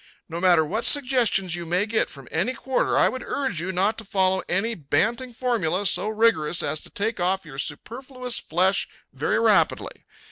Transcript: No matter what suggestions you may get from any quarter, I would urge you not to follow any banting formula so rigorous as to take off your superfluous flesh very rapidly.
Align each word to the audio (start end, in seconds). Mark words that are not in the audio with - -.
No 0.27 0.39
matter 0.39 0.65
what 0.65 0.83
suggestions 0.83 1.55
you 1.55 1.63
may 1.67 1.85
get 1.85 2.09
from 2.09 2.27
any 2.31 2.55
quarter, 2.55 2.97
I 2.97 3.07
would 3.07 3.21
urge 3.21 3.61
you 3.61 3.71
not 3.71 3.99
to 3.99 4.03
follow 4.03 4.41
any 4.49 4.73
banting 4.73 5.31
formula 5.31 5.85
so 5.85 6.09
rigorous 6.09 6.63
as 6.63 6.81
to 6.81 6.89
take 6.89 7.19
off 7.19 7.45
your 7.45 7.59
superfluous 7.59 8.39
flesh 8.39 8.87
very 9.13 9.37
rapidly. 9.37 10.07